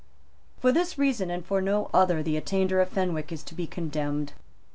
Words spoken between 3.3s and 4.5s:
is to be condemned.